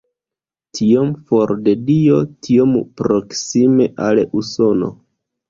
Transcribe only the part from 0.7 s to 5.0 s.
Tiom for de Dio, tiom proksime al Usono".